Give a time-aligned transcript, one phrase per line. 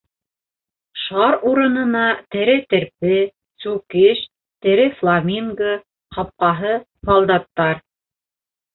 [1.01, 3.19] Шар урынына тере терпе,
[3.61, 5.79] сүкеш —тере фламинго,
[6.19, 7.89] ҡапҡаһы —һалдаттар.